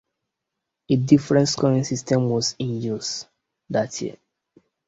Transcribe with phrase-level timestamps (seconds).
[0.89, 3.27] A different scoring system was in use
[3.69, 4.15] that year.